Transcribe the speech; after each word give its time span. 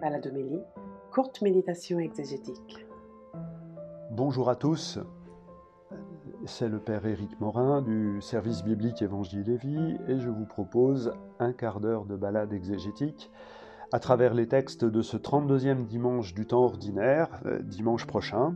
Baladomélie, 0.00 0.62
courte 1.12 1.42
méditation 1.42 1.98
exégétique. 1.98 2.86
Bonjour 4.10 4.48
à 4.48 4.56
tous, 4.56 4.98
c'est 6.46 6.70
le 6.70 6.78
Père 6.78 7.04
Éric 7.04 7.38
Morin 7.38 7.82
du 7.82 8.22
service 8.22 8.64
biblique 8.64 9.02
Évangile 9.02 9.50
et 9.50 9.56
Vie 9.58 9.98
et 10.08 10.18
je 10.18 10.30
vous 10.30 10.46
propose 10.46 11.12
un 11.38 11.52
quart 11.52 11.80
d'heure 11.80 12.06
de 12.06 12.16
balade 12.16 12.54
exégétique 12.54 13.30
à 13.92 13.98
travers 13.98 14.32
les 14.32 14.48
textes 14.48 14.86
de 14.86 15.02
ce 15.02 15.18
32e 15.18 15.84
dimanche 15.84 16.32
du 16.32 16.46
temps 16.46 16.64
ordinaire, 16.64 17.28
euh, 17.44 17.58
dimanche 17.60 18.06
prochain. 18.06 18.54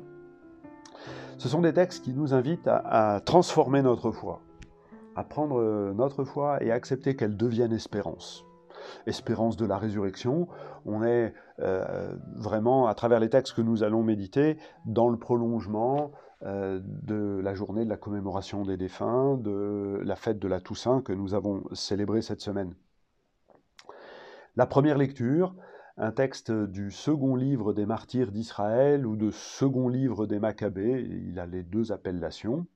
Ce 1.37 1.49
sont 1.49 1.61
des 1.61 1.75
textes 1.75 2.05
qui 2.05 2.15
nous 2.15 2.33
invitent 2.33 2.69
à, 2.69 3.17
à 3.17 3.21
transformer 3.21 3.83
notre 3.83 4.13
foi, 4.13 4.41
à 5.15 5.25
prendre 5.25 5.93
notre 5.93 6.25
foi 6.25 6.63
et 6.63 6.71
accepter 6.71 7.17
qu'elle 7.17 7.37
devienne 7.37 7.73
espérance 7.73 8.47
espérance 9.07 9.57
de 9.57 9.67
la 9.67 9.79
résurrection. 9.79 10.49
On 10.87 11.03
est 11.03 11.35
euh, 11.61 12.15
vraiment, 12.37 12.87
à 12.87 12.95
travers 12.95 13.21
les 13.21 13.31
textes 13.31 13.55
que 13.55 13.63
nous 13.63 13.83
allons 13.83 14.03
méditer, 14.03 14.59
dans 14.87 15.09
le 15.09 15.19
prolongement 15.19 16.13
euh, 16.43 16.81
de 16.83 17.41
la 17.43 17.55
journée 17.55 17.85
de 17.85 17.91
la 17.91 17.97
commémoration 17.97 18.65
des 18.65 18.77
défunts, 18.77 19.37
de 19.37 20.01
la 20.05 20.17
fête 20.17 20.39
de 20.39 20.49
la 20.49 20.61
Toussaint 20.61 21.01
que 21.01 21.13
nous 21.13 21.35
avons 21.35 21.63
célébrée 21.73 22.23
cette 22.23 22.41
semaine. 22.41 22.75
La 24.57 24.67
première 24.67 24.99
lecture, 24.99 25.55
un 25.97 26.13
texte 26.13 26.51
du 26.51 26.91
second 26.91 27.35
livre 27.35 27.73
des 27.73 27.87
martyrs 27.87 28.33
d'Israël 28.33 29.07
ou 29.07 29.17
de 29.17 29.31
second 29.31 29.89
livre 29.89 30.27
des 30.27 30.39
Maccabées, 30.39 31.07
il 31.29 31.39
a 31.39 31.47
les 31.47 31.63
deux 31.63 31.93
appellations. 31.93 32.67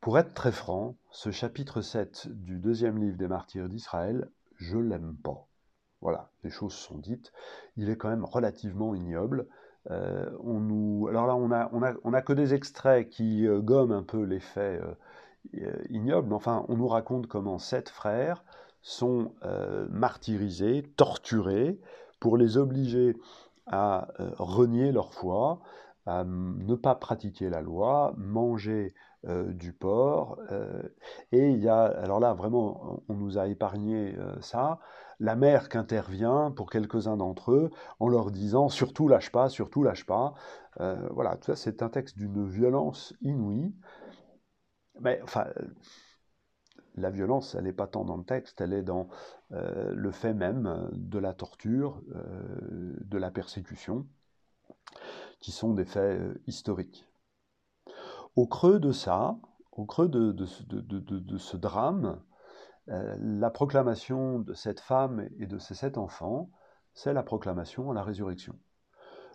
Pour 0.00 0.18
être 0.18 0.34
très 0.34 0.52
franc, 0.52 0.96
ce 1.10 1.30
chapitre 1.30 1.80
7 1.80 2.28
du 2.30 2.58
deuxième 2.58 2.98
livre 2.98 3.16
des 3.16 3.28
martyrs 3.28 3.68
d'Israël 3.68 4.28
je 4.60 4.78
l'aime 4.78 5.16
pas. 5.22 5.48
Voilà, 6.00 6.30
les 6.44 6.50
choses 6.50 6.74
sont 6.74 6.98
dites. 6.98 7.32
Il 7.76 7.90
est 7.90 7.96
quand 7.96 8.08
même 8.08 8.24
relativement 8.24 8.94
ignoble. 8.94 9.46
Euh, 9.90 10.30
on. 10.40 11.06
Alors 11.06 11.26
là, 11.26 11.36
on 11.36 11.48
n'a 11.48 12.18
a, 12.18 12.22
que 12.22 12.32
des 12.32 12.54
extraits 12.54 13.08
qui 13.08 13.46
euh, 13.46 13.60
gomment 13.60 13.92
un 13.92 14.02
peu 14.02 14.22
l'effet 14.22 14.80
euh, 15.54 15.82
ignoble, 15.88 16.28
mais 16.28 16.34
enfin, 16.34 16.64
on 16.68 16.76
nous 16.76 16.88
raconte 16.88 17.26
comment 17.26 17.58
sept 17.58 17.88
frères 17.88 18.44
sont 18.82 19.34
martyrisés, 19.90 20.90
torturés, 20.96 21.78
pour 22.18 22.38
les 22.38 22.56
obliger 22.56 23.14
à 23.66 24.08
renier 24.38 24.90
leur 24.90 25.12
foi, 25.12 25.60
ne 26.24 26.74
pas 26.74 26.94
pratiquer 26.94 27.50
la 27.50 27.60
loi, 27.62 28.14
manger 28.16 28.94
du 29.24 29.72
porc. 29.72 30.38
Et 31.32 31.50
il 31.50 31.58
y 31.60 31.68
a, 31.68 31.82
alors 31.82 32.20
là, 32.20 32.32
vraiment, 32.34 33.02
on 33.08 33.14
nous 33.14 33.38
a 33.38 33.48
épargné 33.48 34.16
ça, 34.40 34.78
la 35.18 35.36
mère 35.36 35.68
qui 35.68 35.76
intervient 35.76 36.50
pour 36.50 36.70
quelques-uns 36.70 37.16
d'entre 37.16 37.52
eux 37.52 37.70
en 37.98 38.08
leur 38.08 38.30
disant 38.30 38.68
surtout 38.68 39.08
lâche 39.08 39.30
pas, 39.30 39.48
surtout 39.48 39.82
lâche 39.82 40.06
pas. 40.06 40.34
voilà, 40.78 41.36
tout 41.36 41.46
ça, 41.46 41.56
c'est 41.56 41.82
un 41.82 41.90
texte 41.90 42.16
d'une 42.16 42.48
violence 42.48 43.14
inouïe. 43.20 43.74
Mais 45.00 45.20
enfin, 45.22 45.46
la 46.96 47.10
violence, 47.10 47.54
elle 47.54 47.64
n'est 47.64 47.72
pas 47.72 47.86
tant 47.86 48.04
dans 48.04 48.16
le 48.16 48.24
texte, 48.24 48.60
elle 48.60 48.72
est 48.72 48.82
dans 48.82 49.08
le 49.50 50.10
fait 50.10 50.34
même 50.34 50.88
de 50.92 51.18
la 51.18 51.34
torture, 51.34 52.00
de 52.08 53.18
la 53.18 53.30
persécution, 53.30 54.06
qui 55.40 55.52
sont 55.52 55.74
des 55.74 55.84
faits 55.84 56.20
historiques. 56.46 57.06
Au 58.36 58.46
creux 58.46 58.78
de 58.78 58.92
ça, 58.92 59.36
au 59.72 59.86
creux 59.86 60.08
de, 60.08 60.46
ce 60.46 61.56
drame, 61.56 62.22
euh, 62.88 63.16
la 63.18 63.50
proclamation 63.50 64.38
de 64.38 64.54
cette 64.54 64.80
femme 64.80 65.28
et 65.38 65.46
de 65.46 65.58
ces 65.58 65.74
sept 65.74 65.98
enfants, 65.98 66.50
c'est 66.94 67.12
la 67.12 67.22
proclamation 67.22 67.90
à 67.90 67.94
la 67.94 68.02
résurrection. 68.02 68.58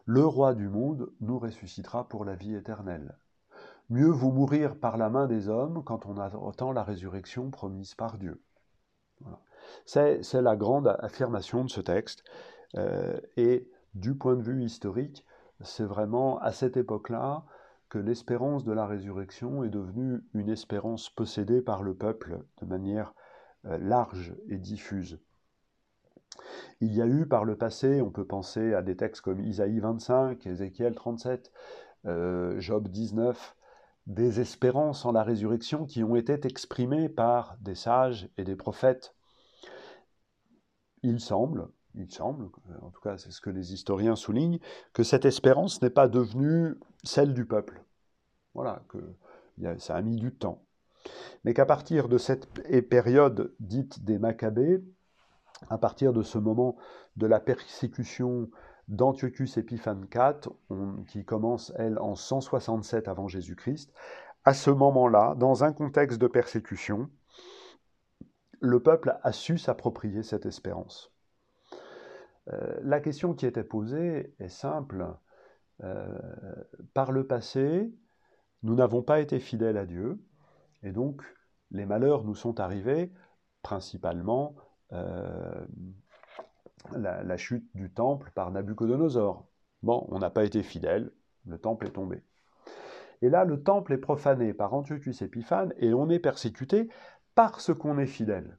Le 0.06 0.26
roi 0.26 0.54
du 0.54 0.70
monde 0.70 1.12
nous 1.20 1.40
ressuscitera 1.40 2.08
pour 2.08 2.26
la 2.26 2.36
vie 2.36 2.54
éternelle. 2.54 3.18
Mieux 3.90 4.10
vous 4.10 4.32
mourir 4.32 4.80
par 4.80 4.98
la 4.98 5.10
main 5.10 5.28
des 5.28 5.50
hommes 5.50 5.84
quand 5.84 6.06
on 6.06 6.18
attend 6.20 6.72
la 6.72 6.84
résurrection 6.84 7.50
promise 7.50 7.96
par 7.96 8.18
Dieu. 8.18 8.42
C'est 9.86 10.34
la 10.34 10.56
grande 10.56 10.96
affirmation 11.00 11.64
de 11.64 11.70
ce 11.70 11.82
texte. 11.82 12.24
Euh, 12.78 13.20
et 13.38 13.70
du 13.94 14.16
point 14.16 14.36
de 14.36 14.42
vue 14.42 14.64
historique, 14.64 15.26
c'est 15.62 15.86
vraiment 15.86 16.40
à 16.40 16.52
cette 16.52 16.78
époque-là 16.78 17.44
que 17.90 17.98
l'espérance 17.98 18.64
de 18.64 18.74
la 18.74 18.86
résurrection 18.88 19.64
est 19.64 19.70
devenue 19.70 20.22
une 20.34 20.50
espérance 20.50 21.10
possédée 21.10 21.62
par 21.62 21.84
le 21.84 21.96
peuple 21.96 22.40
de 22.62 22.66
manière 22.66 23.14
euh, 23.66 23.78
large 23.78 24.36
et 24.50 24.58
diffuse. 24.58 25.20
Il 26.82 26.94
y 26.94 27.02
a 27.02 27.08
eu 27.08 27.26
par 27.26 27.46
le 27.46 27.56
passé, 27.58 28.02
on 28.02 28.12
peut 28.12 28.26
penser 28.26 28.74
à 28.74 28.82
des 28.82 28.98
textes 28.98 29.22
comme 29.22 29.40
Isaïe 29.40 29.80
25, 29.80 30.46
Ézéchiel 30.46 30.96
37, 30.96 31.52
euh, 32.06 32.60
Job 32.60 32.88
19, 32.90 33.56
des 34.08 34.40
espérances 34.40 35.06
en 35.06 35.12
la 35.12 35.24
résurrection 35.24 35.86
qui 35.86 36.04
ont 36.04 36.16
été 36.16 36.34
exprimées 36.46 37.10
par 37.10 37.58
des 37.62 37.76
sages 37.76 38.30
et 38.38 38.44
des 38.44 38.56
prophètes. 38.56 39.16
Il 41.02 41.20
semble, 41.20 41.70
il 41.98 42.12
semble, 42.12 42.50
en 42.82 42.90
tout 42.90 43.02
cas 43.02 43.18
c'est 43.18 43.32
ce 43.32 43.42
que 43.42 43.50
les 43.50 43.74
historiens 43.74 44.16
soulignent, 44.16 44.60
que 44.94 45.04
cette 45.04 45.26
espérance 45.26 45.82
n'est 45.82 45.90
pas 45.90 46.08
devenue 46.08 46.76
celle 47.04 47.34
du 47.34 47.46
peuple. 47.46 47.84
Voilà, 48.54 48.84
que 48.90 48.98
ça 49.80 49.96
a 49.96 50.02
mis 50.02 50.16
du 50.16 50.34
temps. 50.34 50.64
Mais 51.44 51.54
qu'à 51.54 51.66
partir 51.66 52.10
de 52.10 52.18
cette 52.18 52.48
période 52.90 53.54
dite 53.60 54.04
des 54.04 54.18
Maccabées, 54.18 54.84
à 55.70 55.78
partir 55.78 56.14
de 56.14 56.24
ce 56.24 56.38
moment 56.38 56.76
de 57.16 57.28
la 57.28 57.40
persécution 57.40 58.50
d'Antiochus 58.88 59.58
Épiphane 59.58 60.08
IV, 60.14 60.52
qui 61.08 61.26
commence, 61.26 61.72
elle, 61.78 61.98
en 62.00 62.16
167 62.16 63.08
avant 63.08 63.28
Jésus-Christ, 63.28 63.92
à 64.44 64.54
ce 64.54 64.70
moment-là, 64.70 65.36
dans 65.36 65.64
un 65.64 65.74
contexte 65.74 66.20
de 66.20 66.28
persécution, 66.28 67.10
le 68.60 68.80
peuple 68.80 69.18
a 69.24 69.32
su 69.32 69.58
s'approprier 69.58 70.24
cette 70.24 70.46
espérance. 70.46 71.12
Euh, 72.52 72.78
la 72.84 73.00
question 73.00 73.34
qui 73.34 73.46
était 73.46 73.64
posée 73.64 74.34
est 74.40 74.50
simple. 74.50 75.06
Euh, 75.84 76.08
par 76.94 77.12
le 77.12 77.28
passé, 77.28 77.92
nous 78.64 78.76
n'avons 78.76 79.02
pas 79.02 79.20
été 79.20 79.40
fidèles 79.40 79.78
à 79.78 79.86
Dieu, 79.86 80.20
et 80.84 80.92
donc 80.92 81.22
les 81.72 81.86
malheurs 81.86 82.24
nous 82.24 82.36
sont 82.36 82.60
arrivés 82.60 83.12
principalement 83.62 84.56
euh, 84.94 85.66
la, 86.94 87.38
chute 87.38 87.68
du 87.76 87.92
temple 87.92 88.32
par 88.36 88.52
Nabucodonosor. 88.52 89.48
Bon, 89.84 90.06
on 90.10 90.20
n'a 90.20 90.30
pas 90.30 90.46
été 90.46 90.64
fidèles, 90.64 91.12
le 91.46 91.58
temple 91.58 91.88
est 91.88 91.92
tombé. 91.92 92.24
Et 93.22 93.30
là, 93.30 93.44
le 93.44 93.62
temple 93.64 93.94
est 93.94 93.98
profané 93.98 94.54
par 94.54 94.74
Antiochus 94.74 95.16
Épiphane 95.22 95.74
et 95.78 95.94
on 95.94 96.10
est 96.10 96.20
persécuté 96.20 96.90
parce 97.34 97.74
qu'on 97.74 97.98
est 97.98 98.06
fidèle. 98.06 98.58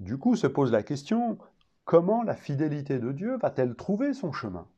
Du 0.00 0.18
coup, 0.18 0.34
se 0.34 0.46
pose 0.46 0.72
la 0.72 0.82
question, 0.82 1.38
comment 1.84 2.22
la 2.22 2.36
fidélité 2.36 2.98
de 2.98 3.12
Dieu 3.12 3.36
va-t-elle 3.38 3.74
trouver 3.74 4.14
son 4.14 4.32
chemin? 4.32 4.68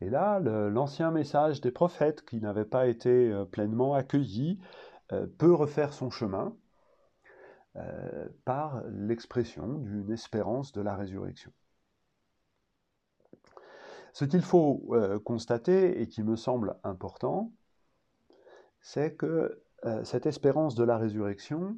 Et 0.00 0.10
là, 0.10 0.38
l'ancien 0.40 1.10
message 1.10 1.60
des 1.60 1.70
prophètes, 1.70 2.24
qui 2.24 2.40
n'avait 2.40 2.64
pas 2.64 2.86
été 2.88 3.32
euh, 3.32 3.44
pleinement 3.44 3.94
accueilli, 3.94 4.60
euh, 5.12 5.26
peut 5.38 5.54
refaire 5.54 5.92
son 5.92 6.10
chemin 6.10 6.54
euh, 7.76 8.28
par 8.44 8.82
l'expression 8.88 9.78
d'une 9.78 10.10
espérance 10.10 10.72
de 10.72 10.82
la 10.82 10.94
résurrection. 10.94 11.52
Ce 14.12 14.24
qu'il 14.24 14.42
faut 14.42 14.94
constater 15.24 16.00
et 16.00 16.06
qui 16.06 16.22
me 16.22 16.36
semble 16.36 16.76
important, 16.84 17.50
c'est 18.80 19.16
que 19.16 19.60
cette 20.04 20.26
espérance 20.26 20.76
de 20.76 20.84
la 20.84 20.98
résurrection 20.98 21.76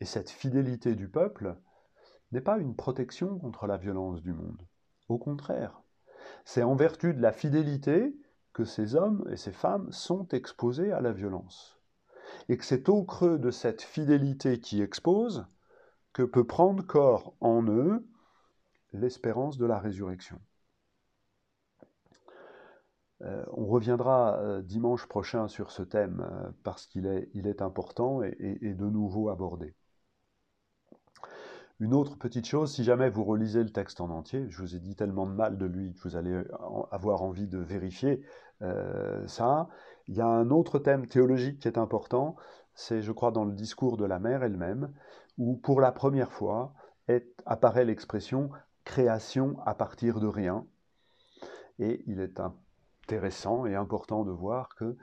et 0.00 0.06
cette 0.06 0.30
fidélité 0.30 0.94
du 0.94 1.10
peuple 1.10 1.54
n'est 2.32 2.40
pas 2.40 2.58
une 2.58 2.74
protection 2.74 3.38
contre 3.38 3.66
la 3.66 3.76
violence 3.76 4.22
du 4.22 4.32
monde. 4.32 4.66
Au 5.08 5.18
contraire, 5.18 5.82
c'est 6.44 6.62
en 6.62 6.74
vertu 6.74 7.14
de 7.14 7.20
la 7.20 7.32
fidélité 7.32 8.16
que 8.52 8.64
ces 8.64 8.94
hommes 8.94 9.26
et 9.30 9.36
ces 9.36 9.52
femmes 9.52 9.90
sont 9.92 10.26
exposés 10.28 10.92
à 10.92 11.00
la 11.00 11.12
violence. 11.12 11.78
Et 12.48 12.56
que 12.56 12.64
c'est 12.64 12.88
au 12.88 13.04
creux 13.04 13.38
de 13.38 13.50
cette 13.50 13.82
fidélité 13.82 14.58
qui 14.58 14.82
expose 14.82 15.46
que 16.12 16.22
peut 16.22 16.46
prendre 16.46 16.84
corps 16.86 17.34
en 17.40 17.62
eux 17.64 18.06
l'espérance 18.92 19.58
de 19.58 19.66
la 19.66 19.78
résurrection. 19.78 20.40
Euh, 23.22 23.44
on 23.52 23.66
reviendra 23.66 24.38
euh, 24.38 24.62
dimanche 24.62 25.06
prochain 25.06 25.46
sur 25.46 25.70
ce 25.70 25.82
thème 25.82 26.26
euh, 26.28 26.50
parce 26.64 26.86
qu'il 26.86 27.06
est, 27.06 27.62
important 27.62 28.22
et 28.22 28.74
de 28.74 28.84
nouveau 28.86 29.28
abordé. 29.28 29.74
Une 31.80 31.94
autre 31.94 32.16
petite 32.16 32.46
chose, 32.46 32.72
si 32.72 32.84
jamais 32.84 33.10
vous 33.10 33.24
relisez 33.24 33.62
le 33.62 33.70
texte 33.70 34.00
en 34.00 34.10
entier, 34.10 34.46
je 34.48 34.60
vous 34.60 34.76
ai 34.76 34.78
dit 34.78 34.94
tellement 34.94 35.26
de 35.26 35.32
mal 35.32 35.58
de 35.58 35.66
lui 35.66 35.94
que 35.94 36.00
vous 36.02 36.16
allez 36.16 36.42
avoir 36.90 37.22
envie 37.22 37.48
de 37.48 37.58
vérifier 37.58 38.22
euh, 38.62 39.26
ça, 39.26 39.68
il 40.06 40.16
y 40.16 40.20
a 40.20 40.26
un 40.26 40.50
autre 40.50 40.78
thème 40.78 41.06
théologique 41.06 41.58
qui 41.60 41.68
est 41.68 41.78
important, 41.78 42.36
c'est 42.74 43.02
je 43.02 43.12
crois 43.12 43.30
dans 43.30 43.44
le 43.44 43.52
discours 43.52 43.96
de 43.96 44.04
la 44.04 44.18
mère 44.18 44.42
elle-même, 44.42 44.92
où 45.38 45.56
pour 45.56 45.80
la 45.80 45.92
première 45.92 46.32
fois 46.32 46.74
apparaît 47.46 47.84
l'expression 47.84 48.50
création 48.84 49.58
à 49.66 49.74
partir 49.74 50.20
de 50.20 50.26
rien. 50.26 50.66
Et 51.78 52.02
il 52.06 52.20
est 52.20 52.40
intéressant 52.40 53.66
et 53.66 53.74
important 53.74 54.24
de 54.24 54.30
voir 54.30 54.74
que 54.76 54.96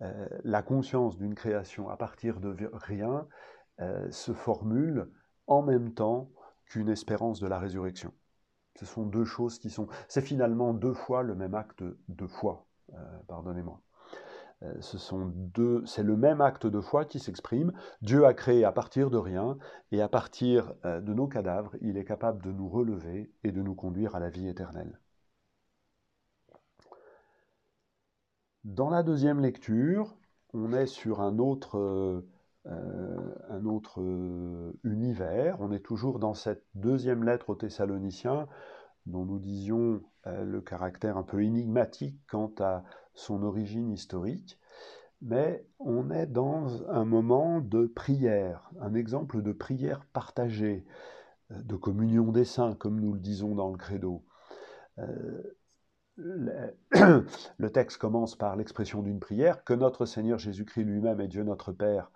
euh, 0.00 0.26
la 0.44 0.62
conscience 0.62 1.16
d'une 1.16 1.34
création 1.34 1.88
à 1.88 1.96
partir 1.96 2.40
de 2.40 2.70
rien 2.72 3.26
euh, 3.80 4.10
se 4.10 4.32
formule 4.32 5.08
en 5.46 5.62
même 5.62 5.92
temps 5.92 6.30
qu'une 6.66 6.88
espérance 6.88 7.40
de 7.40 7.46
la 7.46 7.58
résurrection. 7.58 8.12
Ce 8.78 8.86
sont 8.86 9.04
deux 9.04 9.24
choses 9.24 9.58
qui 9.58 9.70
sont... 9.70 9.88
C'est 10.08 10.22
finalement 10.22 10.74
deux 10.74 10.94
fois 10.94 11.22
le 11.22 11.34
même 11.34 11.54
acte 11.54 11.84
de 12.08 12.26
foi, 12.26 12.66
euh, 12.94 13.18
pardonnez-moi. 13.28 13.80
Ce 14.78 14.96
sont 14.96 15.32
deux, 15.34 15.84
c'est 15.86 16.04
le 16.04 16.16
même 16.16 16.40
acte 16.40 16.68
de 16.68 16.80
foi 16.80 17.04
qui 17.04 17.18
s'exprime. 17.18 17.72
Dieu 18.00 18.26
a 18.26 18.32
créé 18.32 18.64
à 18.64 18.70
partir 18.70 19.10
de 19.10 19.16
rien, 19.18 19.58
et 19.90 20.00
à 20.00 20.08
partir 20.08 20.72
de 20.84 21.12
nos 21.12 21.26
cadavres, 21.26 21.74
il 21.80 21.96
est 21.96 22.04
capable 22.04 22.40
de 22.44 22.52
nous 22.52 22.68
relever 22.68 23.32
et 23.42 23.50
de 23.50 23.60
nous 23.60 23.74
conduire 23.74 24.14
à 24.14 24.20
la 24.20 24.30
vie 24.30 24.46
éternelle. 24.46 25.00
Dans 28.64 28.90
la 28.90 29.02
deuxième 29.02 29.40
lecture, 29.40 30.14
on 30.54 30.72
est 30.72 30.86
sur 30.86 31.20
un 31.20 31.40
autre, 31.40 31.78
euh, 31.78 32.24
un 32.64 33.64
autre 33.64 34.00
euh, 34.00 34.72
univers. 34.84 35.56
On 35.60 35.72
est 35.72 35.84
toujours 35.84 36.18
dans 36.18 36.34
cette 36.34 36.64
deuxième 36.74 37.24
lettre 37.24 37.50
aux 37.50 37.54
Thessaloniciens, 37.54 38.46
dont 39.06 39.24
nous 39.24 39.38
disions 39.38 40.02
euh, 40.26 40.44
le 40.44 40.60
caractère 40.60 41.16
un 41.16 41.22
peu 41.22 41.42
énigmatique 41.42 42.20
quant 42.28 42.52
à 42.60 42.84
son 43.14 43.42
origine 43.42 43.90
historique. 43.90 44.58
Mais 45.20 45.66
on 45.78 46.10
est 46.10 46.26
dans 46.26 46.88
un 46.90 47.04
moment 47.04 47.60
de 47.60 47.86
prière, 47.86 48.70
un 48.80 48.94
exemple 48.94 49.42
de 49.42 49.52
prière 49.52 50.04
partagée, 50.12 50.84
de 51.50 51.76
communion 51.76 52.32
des 52.32 52.44
saints, 52.44 52.74
comme 52.74 53.00
nous 53.00 53.12
le 53.12 53.20
disons 53.20 53.54
dans 53.54 53.70
le 53.70 53.76
credo 53.76 54.24
le 56.18 57.70
texte 57.72 57.98
commence 57.98 58.36
par 58.36 58.56
l'expression 58.56 59.02
d'une 59.02 59.20
prière, 59.20 59.64
que 59.64 59.72
notre 59.72 60.06
Seigneur 60.06 60.38
Jésus-Christ 60.38 60.84
lui-même 60.84 61.20
et 61.20 61.28
Dieu 61.28 61.42
notre 61.42 61.72
Père 61.72 62.10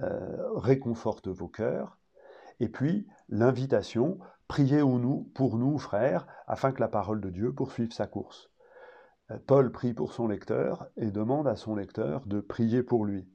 euh, 0.00 0.50
réconforte 0.54 1.28
vos 1.28 1.48
cœurs, 1.48 1.98
et 2.60 2.68
puis 2.68 3.06
l'invitation, 3.28 4.18
priez 4.48 4.80
pour 5.34 5.58
nous, 5.58 5.78
frères, 5.78 6.26
afin 6.46 6.72
que 6.72 6.80
la 6.80 6.88
parole 6.88 7.20
de 7.20 7.28
Dieu 7.28 7.52
poursuive 7.52 7.92
sa 7.92 8.06
course. 8.06 8.50
Euh, 9.30 9.38
Paul 9.46 9.70
prie 9.70 9.92
pour 9.92 10.14
son 10.14 10.28
lecteur 10.28 10.88
et 10.96 11.10
demande 11.10 11.46
à 11.46 11.56
son 11.56 11.74
lecteur 11.74 12.24
de 12.26 12.40
prier 12.40 12.82
pour 12.82 13.04
lui. 13.04 13.28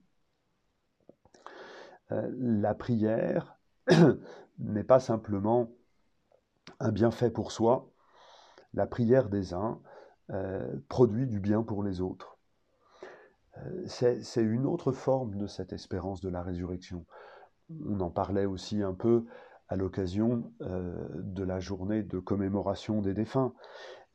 Euh, 2.12 2.28
la 2.38 2.74
prière 2.74 3.60
n'est 4.60 4.84
pas 4.84 5.00
simplement 5.00 5.70
un 6.80 6.92
bienfait 6.92 7.30
pour 7.30 7.52
soi, 7.52 7.92
la 8.74 8.88
prière 8.88 9.30
des 9.30 9.54
uns 9.54 9.80
produit 10.90 11.26
du 11.26 11.40
bien 11.40 11.64
pour 11.64 11.84
les 11.84 12.02
autres. 12.02 12.37
C'est 13.86 14.44
une 14.44 14.66
autre 14.66 14.92
forme 14.92 15.36
de 15.36 15.48
cette 15.48 15.74
espérance 15.74 16.22
de 16.22 16.30
la 16.30 16.42
résurrection. 16.42 17.06
On 17.86 18.00
en 18.00 18.10
parlait 18.10 18.46
aussi 18.46 18.82
un 18.82 18.94
peu 18.94 19.26
à 19.70 19.76
l'occasion 19.76 20.52
euh, 20.62 21.08
de 21.16 21.44
la 21.44 21.60
journée 21.60 22.04
de 22.04 22.20
commémoration 22.20 23.02
des 23.02 23.14
défunts. 23.14 23.54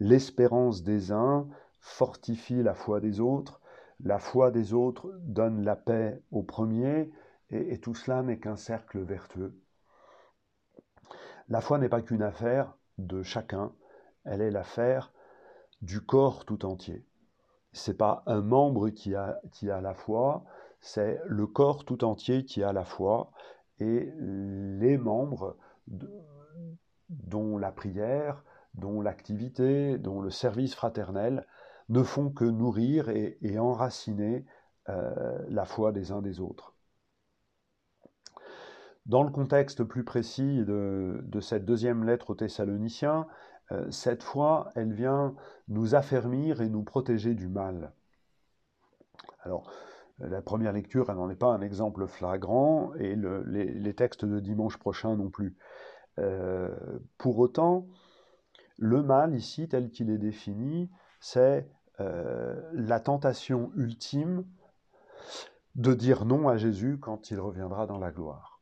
L'espérance 0.00 0.82
des 0.82 1.12
uns 1.12 1.46
fortifie 1.80 2.62
la 2.62 2.74
foi 2.74 3.00
des 3.00 3.20
autres, 3.20 3.60
la 4.00 4.18
foi 4.18 4.50
des 4.50 4.72
autres 4.72 5.12
donne 5.20 5.62
la 5.62 5.76
paix 5.76 6.22
au 6.30 6.42
premier, 6.42 7.10
et, 7.50 7.74
et 7.74 7.78
tout 7.78 7.94
cela 7.94 8.22
n'est 8.22 8.38
qu'un 8.38 8.56
cercle 8.56 9.00
vertueux. 9.00 9.54
La 11.48 11.60
foi 11.60 11.78
n'est 11.78 11.88
pas 11.88 12.02
qu'une 12.02 12.22
affaire 12.22 12.76
de 12.98 13.22
chacun, 13.22 13.72
elle 14.24 14.40
est 14.40 14.50
l'affaire 14.50 15.12
du 15.82 16.00
corps 16.00 16.44
tout 16.44 16.64
entier. 16.64 17.04
C'est 17.72 17.96
pas 17.96 18.22
un 18.26 18.42
membre 18.42 18.90
qui 18.90 19.14
a, 19.14 19.40
la 19.62 19.94
foi, 19.94 20.44
c'est 20.80 21.20
le 21.26 21.46
corps 21.46 21.84
tout 21.84 22.04
entier 22.04 22.44
qui 22.44 22.62
a 22.62 22.72
la 22.72 22.84
foi 22.84 23.30
et 23.78 24.12
les 24.18 24.98
membres 24.98 25.56
dont 27.08 27.58
la 27.58 27.72
prière, 27.72 28.44
dont 28.74 29.00
l'activité, 29.00 29.98
dont 29.98 30.20
le 30.20 30.30
service 30.30 30.74
fraternel 30.74 31.46
ne 31.88 32.02
font 32.02 32.30
que 32.30 32.44
nourrir 32.44 33.08
et, 33.08 33.58
enraciner 33.58 34.44
euh, 34.88 35.38
la 35.48 35.64
foi 35.64 35.92
des 35.92 36.12
uns 36.12 36.22
des 36.22 36.40
autres. 36.40 36.74
Dans 39.06 39.24
le 39.24 39.30
contexte 39.30 39.82
plus 39.82 40.04
précis 40.04 40.64
de, 40.64 41.40
cette 41.40 41.64
deuxième 41.64 42.04
lettre 42.04 42.30
aux 42.30 42.34
Thessaloniciens, 42.34 43.26
cette 43.90 44.22
foi, 44.22 44.70
elle 44.74 44.92
vient 44.92 45.34
nous 45.68 45.94
affermir 45.94 46.60
et 46.60 46.68
nous 46.68 46.82
protéger 46.82 47.34
du 47.34 47.48
mal. 47.48 47.92
Alors, 49.44 49.70
la 50.18 50.42
première 50.42 50.72
lecture, 50.72 51.10
elle 51.10 51.16
n'en 51.16 51.30
est 51.30 51.36
pas 51.36 51.52
un 51.52 51.60
exemple 51.60 52.06
flagrant, 52.06 52.94
et 52.94 53.16
les, 53.16 53.94
textes 53.94 54.24
de 54.24 54.40
dimanche 54.40 54.76
prochain 54.78 55.16
non 55.16 55.30
plus. 55.30 55.56
Euh, 56.18 56.70
pour 57.18 57.38
autant, 57.38 57.86
le 58.78 59.02
mal 59.02 59.34
ici, 59.34 59.68
tel 59.68 59.90
qu'il 59.90 60.10
est 60.10 60.18
défini, 60.18 60.90
c'est 61.20 61.68
euh, 62.00 62.60
la 62.72 63.00
tentation 63.00 63.72
ultime 63.76 64.44
de 65.74 65.94
dire 65.94 66.24
non 66.24 66.48
à 66.48 66.56
Jésus 66.56 66.98
quand 67.00 67.30
il 67.30 67.40
reviendra 67.40 67.86
dans 67.86 67.98
la 67.98 68.10
gloire. 68.10 68.60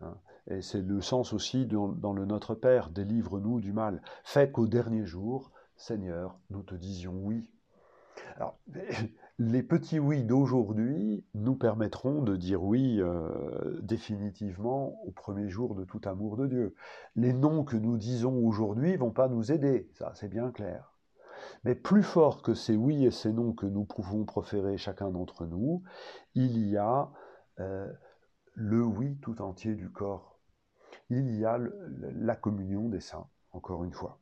Hein. 0.00 0.16
Et 0.48 0.60
c'est 0.60 0.82
le 0.82 1.00
sens 1.00 1.32
aussi 1.32 1.66
dans, 1.66 2.12
le 2.12 2.24
Notre 2.24 2.54
Père, 2.54 2.90
délivre-nous 2.90 3.60
du 3.60 3.72
mal. 3.72 4.02
Fais 4.24 4.50
qu'au 4.50 4.66
dernier 4.66 5.06
jour, 5.06 5.52
Seigneur, 5.76 6.38
nous 6.50 6.62
te 6.62 6.74
disions 6.74 7.14
oui. 7.14 7.48
Alors, 8.36 8.58
les 9.38 9.62
petits 9.62 10.00
oui 10.00 10.24
d'aujourd'hui 10.24 11.24
nous 11.34 11.54
permettront 11.54 12.22
de 12.22 12.36
dire 12.36 12.62
oui 12.62 13.00
euh, 13.00 13.80
définitivement 13.82 15.00
au 15.04 15.12
premier 15.12 15.48
jour 15.48 15.74
de 15.74 15.84
tout 15.84 16.00
amour 16.04 16.36
de 16.36 16.46
Dieu. 16.46 16.74
Les 17.14 17.32
non 17.32 17.64
que 17.64 17.76
nous 17.76 17.96
disons 17.96 18.44
aujourd'hui 18.44 18.96
vont 18.96 19.12
pas 19.12 19.28
nous 19.28 19.52
aider, 19.52 19.88
ça 19.94 20.12
c'est 20.14 20.28
bien 20.28 20.50
clair. 20.50 20.92
Mais 21.64 21.74
plus 21.74 22.02
fort 22.02 22.42
que 22.42 22.54
ces 22.54 22.76
oui 22.76 23.04
et 23.04 23.10
ces 23.10 23.32
non 23.32 23.52
que 23.52 23.66
nous 23.66 23.84
pouvons 23.84 24.24
proférer 24.24 24.76
chacun 24.76 25.10
d'entre 25.10 25.46
nous, 25.46 25.82
il 26.34 26.58
y 26.68 26.76
a 26.76 27.10
euh, 27.60 27.90
le 28.54 28.82
oui 28.82 29.18
tout 29.22 29.40
entier 29.40 29.74
du 29.74 29.90
corps 29.90 30.31
il 31.18 31.38
y 31.38 31.44
a 31.44 31.58
la 31.58 32.36
communion 32.36 32.88
des 32.88 33.00
saints, 33.00 33.28
encore 33.52 33.84
une 33.84 33.92
fois. 33.92 34.18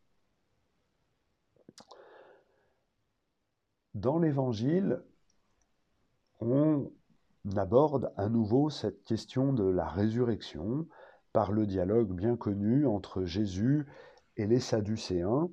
Dans 3.95 4.19
l'Évangile, 4.19 5.03
on 6.41 6.91
aborde 7.57 8.13
à 8.17 8.29
nouveau 8.29 8.71
cette 8.71 9.05
question 9.05 9.53
de 9.53 9.65
la 9.65 9.89
résurrection 9.89 10.87
par 11.33 11.53
le 11.53 11.67
dialogue 11.67 12.13
bien 12.13 12.37
connu 12.37 12.87
entre 12.87 13.25
Jésus 13.25 13.87
et 14.37 14.47
les 14.47 14.61
Sadducéens, 14.61 15.51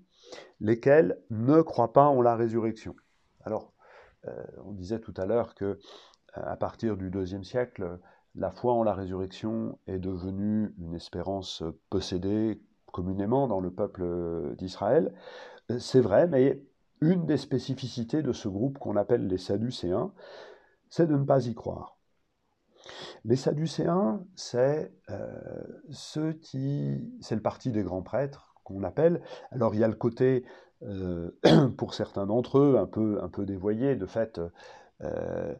lesquels 0.60 1.20
ne 1.30 1.62
croient 1.62 1.94
pas 1.94 2.06
en 2.06 2.22
la 2.22 2.36
résurrection. 2.36 2.96
Alors, 3.42 3.74
euh, 4.26 4.44
on 4.64 4.72
disait 4.72 5.00
tout 5.00 5.14
à 5.18 5.26
l'heure 5.26 5.56
que 5.56 5.80
à 6.34 6.56
partir 6.56 6.98
du 6.98 7.10
deuxième 7.10 7.44
siècle, 7.44 8.00
la 8.38 8.52
foi 8.52 8.74
en 8.74 8.84
la 8.84 8.94
résurrection 8.94 9.78
est 9.88 10.00
devenue 10.00 10.74
une 10.80 10.94
espérance 10.94 11.64
possédée 11.90 12.62
communément 12.92 13.48
dans 13.48 13.60
le 13.60 13.72
peuple 13.72 14.56
d'Israël. 14.58 15.14
C'est 15.80 16.02
vrai, 16.02 16.28
mais 16.28 16.62
une 17.02 17.26
des 17.26 17.38
spécificités 17.38 18.22
de 18.22 18.32
ce 18.34 18.48
groupe 18.48 18.78
qu'on 18.78 18.96
appelle 18.96 19.28
les 19.28 19.38
Sadducéens, 19.38 20.14
c'est 20.90 21.08
de 21.08 21.16
ne 21.16 21.24
pas 21.24 21.46
y 21.48 21.54
croire. 21.54 21.98
Les 23.26 23.36
Sadducéens, 23.36 24.24
c'est 24.36 24.94
euh, 25.10 26.34
qui, 26.42 27.12
c'est 27.22 27.36
le 27.36 27.42
parti 27.42 27.72
des 27.72 27.84
grands 27.84 28.04
prêtres 28.04 28.56
qu'on 28.64 28.84
appelle. 28.84 29.22
Alors 29.52 29.76
il 29.76 29.82
y 29.82 29.84
a 29.84 29.88
le 29.88 29.96
côté, 29.96 30.46
euh, 30.84 31.32
pour 31.78 31.94
certains 31.94 32.26
d'entre 32.26 32.60
eux, 32.60 32.78
un 32.78 32.86
peu, 32.86 33.20
un 33.22 33.30
peu 33.30 33.46
dévoyé, 33.46 33.96
de 33.96 34.06
fait. 34.06 34.40
Euh, 35.02 35.56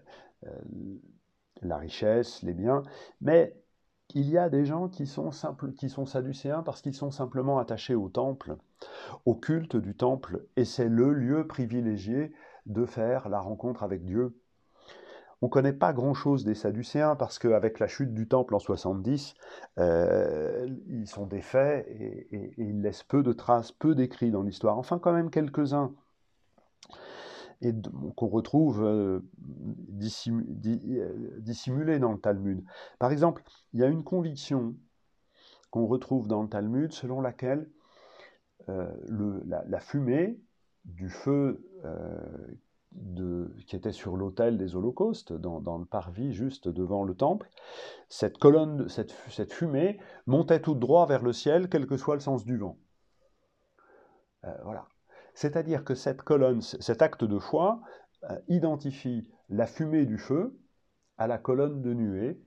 la 1.62 1.78
richesse, 1.78 2.42
les 2.44 2.54
biens, 2.54 2.84
mais 3.22 3.56
il 4.14 4.30
y 4.30 4.38
a 4.38 4.50
des 4.50 4.66
gens 4.66 4.88
qui 4.88 5.06
sont, 5.06 5.32
simples, 5.32 5.74
qui 5.74 5.90
sont 5.90 6.06
sadducéens 6.06 6.64
parce 6.64 6.82
qu'ils 6.82 6.94
sont 6.94 7.12
simplement 7.12 7.60
attachés 7.60 7.96
au 7.96 8.10
temple, 8.10 8.56
au 9.26 9.36
culte 9.36 9.76
du 9.76 9.96
temple, 9.96 10.46
et 10.56 10.66
c'est 10.66 10.90
le 10.90 11.14
lieu 11.14 11.46
privilégié 11.46 12.32
de 12.66 12.86
faire 12.86 13.30
la 13.30 13.40
rencontre 13.40 13.84
avec 13.84 14.04
Dieu. 14.04 14.36
On 15.42 15.48
ne 15.48 15.52
connaît 15.52 15.74
pas 15.74 15.94
grand-chose 15.94 16.46
des 16.46 16.56
Sadducéens 16.56 17.16
parce 17.16 17.38
qu'avec 17.38 17.80
la 17.80 17.88
chute 17.88 18.12
du 18.14 18.28
temple 18.28 18.56
en 18.56 18.60
70, 18.60 19.36
euh, 19.78 20.68
ils 20.88 21.08
sont 21.08 21.28
défaits 21.28 21.86
et, 21.88 22.36
et, 22.36 22.54
ils 22.58 22.82
laissent 22.82 23.04
peu 23.04 23.22
de 23.22 23.34
traces, 23.34 23.72
peu 23.72 23.94
d'écrits 23.94 24.32
dans 24.32 24.42
l'histoire. 24.42 24.80
Enfin, 24.80 24.98
quand 24.98 25.14
même 25.14 25.30
quelques-uns 25.30 25.94
et 27.62 27.74
qu'on 28.16 28.28
retrouve 28.28 28.84
euh, 28.84 29.20
euh, 29.20 29.22
dissimulé 31.40 32.00
dans 32.00 32.12
le 32.12 32.20
Talmud. 32.20 32.64
Par 33.00 33.12
exemple, 33.12 33.44
il 33.74 33.80
y 33.80 33.84
a 33.84 33.88
une 33.88 34.04
conviction 34.04 34.76
qu'on 35.72 35.88
retrouve 35.88 36.28
dans 36.28 36.42
le 36.42 36.50
Talmud 36.50 36.92
selon 36.92 37.22
laquelle 37.22 37.70
la, 38.68 39.80
fumée 39.80 40.38
du 40.84 41.10
feu 41.10 41.64
qui 43.66 43.76
était 43.76 43.92
sur 43.92 44.18
l'autel 44.18 44.58
des 44.58 44.76
holocaustes, 44.76 45.34
dans, 45.34 45.78
le 45.78 45.86
parvis 45.86 46.34
juste 46.34 46.68
devant 46.68 47.04
le 47.04 47.16
temple, 47.16 47.50
cette 48.10 48.38
colonne, 48.38 48.88
cette, 48.90 49.16
cette, 49.30 49.54
fumée 49.54 50.00
montait 50.26 50.62
tout 50.62 50.76
droit 50.76 51.06
vers 51.06 51.24
le 51.24 51.34
ciel, 51.34 51.70
quel 51.70 51.88
que 51.88 51.98
soit 51.98 52.16
le 52.16 52.22
sens 52.22 52.46
du 52.46 52.58
vent. 52.58 52.78
Euh, 54.46 54.54
voilà. 54.64 54.88
C'est-à-dire 55.38 55.84
que 55.84 55.94
cette 55.94 56.24
colonne, 56.24 56.62
cet 56.62 57.04
acte 57.04 57.24
de 57.24 57.38
foi, 57.38 57.80
euh, 58.24 58.40
identifie 58.48 59.30
la 59.50 59.68
fumée 59.68 60.08
du 60.08 60.18
feu 60.18 60.58
à 61.20 61.28
la 61.28 61.38
colonne 61.38 61.84
de 61.84 61.94
nuée 61.94 62.42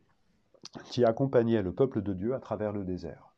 qui 0.87 1.04
accompagnait 1.04 1.62
le 1.62 1.73
peuple 1.73 2.02
de 2.02 2.12
Dieu 2.12 2.35
à 2.35 2.40
travers 2.40 2.73
le 2.73 2.82
désert. 2.82 3.37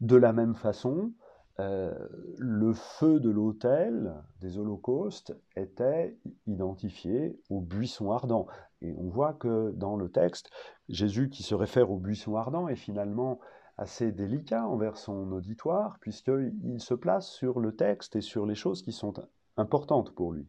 De 0.00 0.14
la 0.14 0.32
même 0.32 0.54
façon, 0.54 1.12
euh, 1.58 1.92
le 2.38 2.74
feu 2.74 3.18
de 3.18 3.28
l'autel 3.28 4.14
des 4.40 4.56
holocaustes 4.56 5.36
était 5.56 6.16
identifié 6.46 7.40
au 7.50 7.60
buisson 7.60 8.12
ardent. 8.12 8.46
Et 8.82 8.94
on 8.96 9.08
voit 9.08 9.34
que 9.34 9.72
dans 9.72 9.96
le 9.96 10.12
texte, 10.12 10.48
Jésus 10.88 11.28
qui 11.28 11.42
se 11.42 11.56
réfère 11.56 11.90
au 11.90 11.98
buisson 11.98 12.36
ardent 12.36 12.68
est 12.68 12.76
finalement 12.76 13.40
assez 13.78 14.12
délicat 14.12 14.66
envers 14.66 14.96
son 14.96 15.32
auditoire, 15.32 15.98
puisqu'il 16.00 16.80
se 16.80 16.94
place 16.94 17.30
sur 17.30 17.60
le 17.60 17.74
texte 17.74 18.16
et 18.16 18.20
sur 18.20 18.44
les 18.44 18.54
choses 18.54 18.82
qui 18.82 18.92
sont 18.92 19.14
importantes 19.56 20.14
pour 20.14 20.32
lui. 20.32 20.46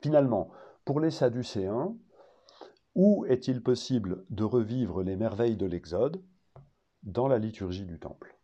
Finalement, 0.00 0.50
pour 0.84 1.00
les 1.00 1.10
Sadducéens, 1.10 1.94
où 2.94 3.24
est-il 3.26 3.62
possible 3.62 4.24
de 4.30 4.44
revivre 4.44 5.02
les 5.02 5.16
merveilles 5.16 5.56
de 5.56 5.66
l'Exode? 5.66 6.22
Dans 7.02 7.26
la 7.26 7.38
liturgie 7.38 7.86
du 7.86 7.98
temple 7.98 8.36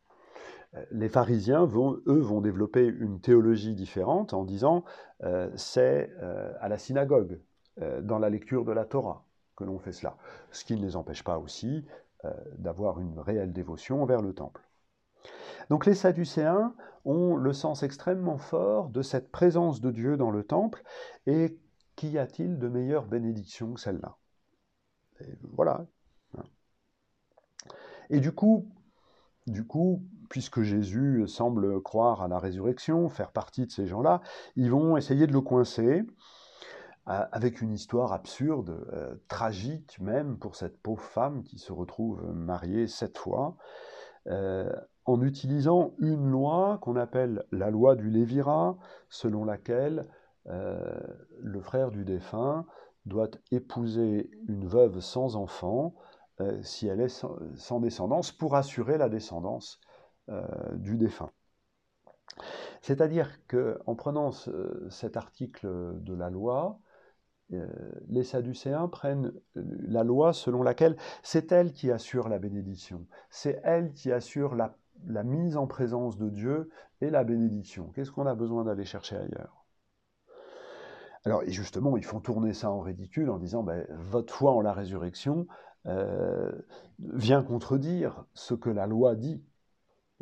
les 0.91 1.09
pharisiens, 1.09 1.65
vont, 1.65 2.01
eux, 2.07 2.21
vont 2.21 2.41
développer 2.41 2.87
une 2.87 3.21
théologie 3.21 3.75
différente 3.75 4.35
en 4.35 4.45
disant 4.45 4.85
euh, 5.23 5.51
c'est 5.57 6.11
euh, 6.21 6.53
à 6.61 6.69
la 6.69 6.79
synagogue, 6.79 7.41
euh, 7.81 8.01
dans 8.01 8.19
la 8.19 8.31
lecture 8.31 8.65
de 8.65 8.73
la 8.73 8.85
Torah, 8.85 9.25
que 9.57 9.65
l'on 9.65 9.79
fait 9.79 9.93
cela. 9.93 10.17
Ce 10.51 10.65
qui 10.65 10.77
ne 10.77 10.85
les 10.85 10.97
empêche 10.97 11.25
pas 11.25 11.39
aussi 11.39 11.85
d'avoir 12.59 13.01
une 13.01 13.19
réelle 13.19 13.53
dévotion 13.53 14.03
envers 14.03 14.23
le 14.23 14.35
temple. 14.35 14.63
Donc 15.71 15.87
les 15.87 15.95
Sadducéens 15.95 16.75
ont 17.05 17.37
le 17.37 17.53
sens 17.53 17.83
extrêmement 17.83 18.39
fort 18.39 18.89
de 18.89 19.03
cette 19.03 19.31
présence 19.31 19.81
de 19.81 19.91
Dieu 19.91 20.17
dans 20.17 20.31
le 20.31 20.45
temple, 20.45 20.83
et 21.27 21.59
qu'y 21.97 22.19
a-t-il 22.19 22.59
de 22.59 22.69
meilleure 22.69 23.07
bénédiction 23.07 23.75
que 23.75 23.81
celle-là? 23.81 24.17
Voilà. 25.43 25.87
Et 28.11 28.21
du 28.21 28.33
coup, 28.33 28.69
puisque 30.29 30.63
Jésus 30.63 31.27
semble 31.27 31.83
croire 31.83 32.23
à 32.23 32.29
la 32.29 32.39
résurrection, 32.39 33.09
faire 33.09 33.33
partie 33.33 33.67
de 33.67 33.71
ces 33.71 33.87
gens-là, 33.87 34.21
ils 34.57 34.71
vont 34.71 34.97
essayer 34.97 35.27
de 35.27 35.33
le 35.33 35.41
coincer 35.41 36.03
euh, 36.03 36.05
avec 37.09 37.63
une 37.63 37.73
histoire 37.73 38.13
absurde, 38.13 38.87
euh, 38.93 39.15
tragique 39.29 39.99
même 39.99 40.39
pour 40.39 40.57
cette 40.57 40.81
pauvre 40.83 41.03
femme 41.03 41.43
qui 41.43 41.59
se 41.59 41.73
retrouve 41.73 42.23
mariée 42.35 42.87
sept 42.87 43.17
fois, 43.17 43.57
euh, 44.27 44.71
en 45.07 45.23
utilisant 45.23 45.95
une 45.99 46.31
loi 46.31 46.79
qu'on 46.83 46.97
appelle 46.97 47.45
la 47.51 47.71
loi 47.71 47.97
du 47.97 48.11
Lévira, 48.11 48.77
selon 49.09 49.45
laquelle 49.45 50.07
le 50.47 51.61
frère 51.61 51.91
du 51.91 52.07
défunt 52.07 52.65
doit 53.05 53.29
épouser 53.51 54.31
une 54.49 54.67
veuve 54.67 55.01
sans 55.01 55.37
enfant 55.37 55.95
si 56.63 56.87
elle 56.87 57.03
est 57.03 57.09
sans 57.57 57.81
descendance 57.81 58.33
pour 58.33 58.57
assurer 58.57 58.97
la 58.97 59.11
descendance 59.11 59.79
euh, 60.31 60.43
du 60.75 60.99
défunt. 60.99 61.31
C'est-à-dire 62.83 63.31
qu'en 63.47 63.95
prenant 63.95 64.31
cet 64.91 65.17
article 65.17 65.67
de 66.03 66.13
la 66.13 66.29
loi, 66.29 66.79
euh, 66.79 66.88
les 68.09 68.25
Sadducéens 68.25 68.89
prennent 68.89 69.33
la 69.55 70.05
loi 70.05 70.33
selon 70.33 70.63
laquelle 70.63 70.97
c'est 71.23 71.51
elle 71.53 71.73
qui 71.73 71.91
assure 71.91 72.29
la 72.29 72.39
bénédiction, 72.39 73.07
c'est 73.31 73.61
elle 73.65 73.93
qui 73.93 74.13
assure 74.13 74.55
la, 74.55 74.75
mise 75.25 75.57
en 75.57 75.67
présence 75.67 76.19
de 76.19 76.29
Dieu 76.29 76.71
et 77.01 77.11
la 77.11 77.25
bénédiction. 77.25 77.91
Qu'est-ce 77.95 78.11
qu'on 78.13 78.27
a 78.27 78.35
besoin 78.35 78.65
d'aller 78.65 78.85
chercher 78.85 79.17
ailleurs? 79.17 79.65
Alors, 81.25 81.43
justement, 81.47 81.97
ils 81.97 82.05
font 82.05 82.21
tourner 82.21 82.53
ça 82.53 82.71
en 82.71 82.81
ridicule 82.81 83.31
en 83.31 83.39
disant 83.39 83.63
ben, 83.63 83.87
votre 83.91 84.33
foi 84.33 84.53
en 84.53 84.61
la 84.61 84.73
résurrection 84.73 85.47
euh, 85.87 86.53
vient 86.99 87.43
contredire 87.43 88.25
ce 88.35 88.55
que 88.55 88.71
la 88.71 88.87
loi 88.87 89.15
dit. 89.15 89.43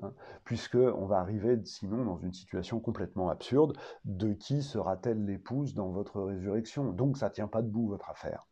Hein, 0.03 0.13
puisqu'on 0.45 1.07
va 1.07 1.21
arriver 1.21 1.59
sinon 1.65 2.05
dans 2.05 2.19
une 2.19 2.35
situation 2.35 2.81
complètement 2.81 3.31
absurde, 3.31 3.79
de 4.05 4.35
qui 4.35 4.63
sera-t-elle 4.63 5.25
l'épouse 5.25 5.75
dans 5.75 5.89
votre 5.89 6.21
résurrection 6.21 6.93
Donc 6.93 7.17
ça 7.17 7.29
ne 7.29 7.35
tient 7.35 7.49
pas 7.49 7.63
debout 7.63 7.89
votre 7.89 8.11
affaire. 8.11 8.47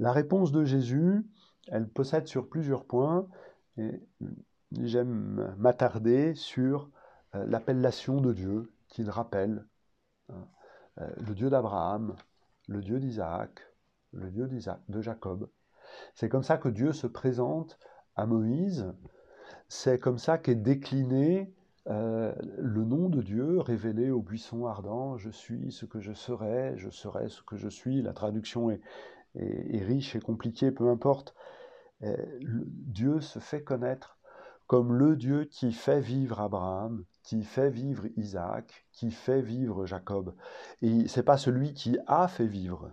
La 0.00 0.10
réponse 0.10 0.50
de 0.50 0.64
Jésus, 0.64 1.24
elle 1.68 1.88
possède 1.88 2.26
sur 2.26 2.48
plusieurs 2.48 2.84
points, 2.84 3.28
et 3.76 4.02
j'aime 4.82 5.54
m'attarder 5.56 6.34
sur 6.34 6.90
euh, 7.36 7.46
l'appellation 7.46 8.20
de 8.20 8.32
Dieu 8.32 8.72
qu'il 8.88 9.08
rappelle, 9.08 9.64
hein, 10.30 10.48
euh, 10.98 11.08
le 11.16 11.34
Dieu 11.34 11.48
d'Abraham, 11.48 12.16
le 12.66 12.80
Dieu 12.80 12.98
d'Isaac, 12.98 13.60
le 14.12 14.30
Dieu 14.32 14.48
de 14.88 15.00
Jacob. 15.00 15.48
C'est 16.14 16.28
comme 16.28 16.42
ça 16.42 16.58
que 16.58 16.68
Dieu 16.68 16.92
se 16.92 17.06
présente 17.06 17.78
à 18.16 18.26
Moïse, 18.26 18.92
c'est 19.68 19.98
comme 19.98 20.18
ça 20.18 20.38
qu'est 20.38 20.54
décliné 20.54 21.52
euh, 21.88 22.34
le 22.58 22.84
nom 22.84 23.08
de 23.08 23.20
Dieu 23.20 23.60
révélé 23.60 24.10
au 24.10 24.22
buisson 24.22 24.66
ardent, 24.66 25.18
je 25.18 25.30
suis 25.30 25.70
ce 25.70 25.84
que 25.84 26.00
je 26.00 26.12
serai, 26.12 26.74
je 26.78 26.88
serai 26.90 27.28
ce 27.28 27.42
que 27.42 27.56
je 27.56 27.68
suis. 27.68 28.02
La 28.02 28.12
traduction 28.12 28.70
est, 28.70 28.80
riche 29.34 30.14
et 30.16 30.20
compliquée, 30.20 30.70
peu 30.70 30.88
importe. 30.88 31.34
Euh, 32.02 32.16
Dieu 32.40 33.20
se 33.20 33.38
fait 33.38 33.62
connaître 33.62 34.18
comme 34.66 34.94
le 34.94 35.16
Dieu 35.16 35.44
qui 35.44 35.72
fait 35.72 36.00
vivre 36.00 36.40
Abraham, 36.40 37.04
qui 37.22 37.42
fait 37.44 37.70
vivre 37.70 38.06
Isaac, 38.16 38.86
qui 38.92 39.10
fait 39.10 39.42
vivre 39.42 39.86
Jacob. 39.86 40.34
Et 40.82 41.08
c'est 41.08 41.22
pas 41.22 41.36
celui 41.36 41.74
qui 41.74 41.98
a 42.06 42.28
fait 42.28 42.46
vivre, 42.46 42.90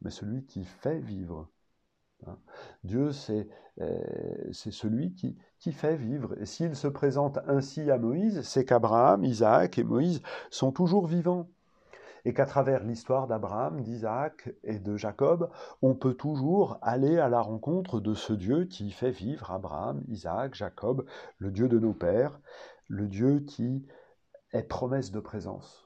mais 0.00 0.10
celui 0.10 0.44
qui 0.46 0.64
fait 0.64 0.98
vivre. 0.98 1.48
Hein. 2.26 2.36
Dieu, 2.84 3.10
euh, 3.80 4.48
c'est 4.52 4.70
celui 4.70 5.14
qui, 5.14 5.36
qui 5.58 5.72
fait 5.72 5.96
vivre. 5.96 6.34
Et 6.40 6.46
s'il 6.46 6.76
se 6.76 6.88
présente 6.88 7.38
ainsi 7.46 7.90
à 7.90 7.98
Moïse, 7.98 8.42
c'est 8.42 8.64
qu'Abraham, 8.64 9.24
Isaac 9.24 9.78
et 9.78 9.84
Moïse 9.84 10.22
sont 10.50 10.72
toujours 10.72 11.06
vivants. 11.06 11.48
Et 12.24 12.34
qu'à 12.34 12.46
travers 12.46 12.84
l'histoire 12.84 13.26
d'Abraham, 13.26 13.82
d'Isaac 13.82 14.54
et 14.62 14.78
de 14.78 14.96
Jacob, 14.96 15.50
on 15.82 15.94
peut 15.94 16.14
toujours 16.14 16.78
aller 16.80 17.18
à 17.18 17.28
la 17.28 17.40
rencontre 17.40 17.98
de 17.98 18.14
ce 18.14 18.32
Dieu 18.32 18.66
qui 18.66 18.92
fait 18.92 19.10
vivre 19.10 19.50
Abraham, 19.50 20.02
Isaac, 20.06 20.54
Jacob, 20.54 21.04
le 21.38 21.50
Dieu 21.50 21.68
de 21.68 21.80
nos 21.80 21.94
pères, 21.94 22.40
le 22.86 23.08
Dieu 23.08 23.40
qui 23.40 23.84
est 24.52 24.62
promesse 24.62 25.10
de 25.10 25.18
présence 25.18 25.81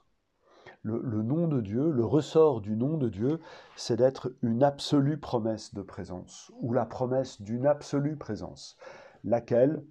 le, 0.83 1.21
nom 1.21 1.47
de 1.47 1.61
Dieu, 1.61 1.91
le 1.91 2.05
ressort 2.05 2.61
du 2.61 2.75
nom 2.75 2.97
de 2.97 3.09
Dieu, 3.09 3.39
c'est 3.75 3.97
d'être 3.97 4.31
une 4.41 4.63
absolue 4.63 5.17
promesse 5.17 5.73
de 5.73 5.81
présence, 5.81 6.51
ou 6.61 6.73
la 6.73 6.85
promesse 6.85 7.41
d'une 7.41 7.65
absolue 7.65 8.15
présence, 8.15 8.77
laquelle 9.23 9.83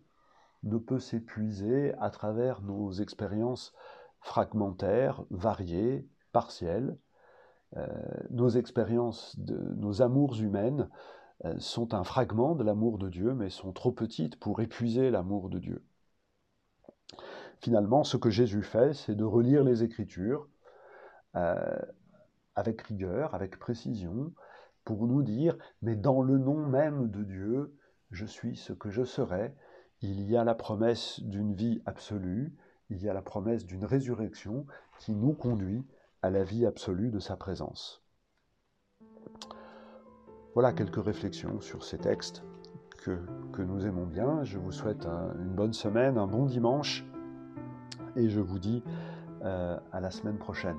ne 0.62 0.78
peut 0.78 0.98
s'épuiser 0.98 1.94
à 1.98 2.10
travers 2.10 2.62
nos 2.62 2.92
expériences 2.92 3.74
fragmentaires, 4.20 5.22
variées, 5.30 6.08
partielles. 6.32 6.96
Euh, 7.76 7.86
nos 8.30 8.48
expériences, 8.48 9.36
nos 9.38 10.02
amours 10.02 10.40
humaines 10.40 10.88
euh, 11.44 11.54
sont 11.58 11.94
un 11.94 12.04
fragment 12.04 12.54
de 12.54 12.64
l'amour 12.64 12.98
de 12.98 13.08
Dieu, 13.08 13.34
mais 13.34 13.50
sont 13.50 13.72
trop 13.72 13.92
petites 13.92 14.38
pour 14.38 14.60
épuiser 14.60 15.10
l'amour 15.10 15.50
de 15.50 15.58
Dieu. 15.58 15.84
Finalement, 17.60 18.04
ce 18.04 18.16
que 18.16 18.30
Jésus 18.30 18.62
fait, 18.62 18.94
c'est 18.94 19.14
de 19.14 19.24
relire 19.24 19.64
les 19.64 19.82
Écritures, 19.82 20.48
avec 22.54 22.82
rigueur, 22.82 23.34
avec 23.34 23.58
précision, 23.58 24.32
pour 24.84 25.06
nous 25.06 25.22
dire, 25.22 25.56
mais 25.82 25.96
dans 25.96 26.22
le 26.22 26.38
nom 26.38 26.66
même 26.66 27.10
de 27.10 27.22
Dieu, 27.22 27.76
je 28.10 28.24
suis 28.24 28.56
ce 28.56 28.72
que 28.72 28.90
je 28.90 29.04
serai. 29.04 29.54
Il 30.00 30.22
y 30.22 30.36
a 30.36 30.44
la 30.44 30.54
promesse 30.54 31.20
d'une 31.20 31.54
vie 31.54 31.82
absolue, 31.86 32.54
il 32.88 33.02
y 33.02 33.08
a 33.08 33.14
la 33.14 33.22
promesse 33.22 33.66
d'une 33.66 33.84
résurrection 33.84 34.66
qui 35.00 35.12
nous 35.12 35.32
conduit 35.32 35.84
à 36.22 36.30
la 36.30 36.44
vie 36.44 36.66
absolue 36.66 37.10
de 37.10 37.18
sa 37.18 37.36
présence. 37.36 38.02
Voilà 40.54 40.72
quelques 40.72 41.04
réflexions 41.04 41.60
sur 41.60 41.84
ces 41.84 41.98
textes 41.98 42.42
que, 43.02 43.20
que 43.52 43.62
nous 43.62 43.84
aimons 43.86 44.06
bien. 44.06 44.44
Je 44.44 44.58
vous 44.58 44.72
souhaite 44.72 45.04
une 45.04 45.54
bonne 45.54 45.74
semaine, 45.74 46.16
un 46.16 46.26
bon 46.26 46.46
dimanche, 46.46 47.04
et 48.14 48.28
je 48.28 48.40
vous 48.40 48.58
dis 48.58 48.82
euh, 49.42 49.78
à 49.92 50.00
la 50.00 50.10
semaine 50.10 50.38
prochaine. 50.38 50.78